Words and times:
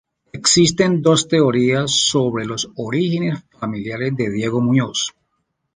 Existen 0.33 1.03
dos 1.03 1.27
teorías 1.27 1.91
sobre 1.91 2.45
los 2.45 2.71
orígenes 2.75 3.43
familiares 3.59 4.15
de 4.17 4.31
Diego 4.31 4.59
Muñoz. 4.59 5.13